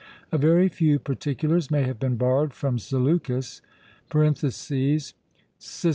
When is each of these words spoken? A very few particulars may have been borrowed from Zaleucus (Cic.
A 0.31 0.37
very 0.39 0.67
few 0.67 0.97
particulars 0.97 1.69
may 1.69 1.83
have 1.83 1.99
been 1.99 2.15
borrowed 2.15 2.55
from 2.55 2.79
Zaleucus 2.79 3.61
(Cic. 5.59 5.89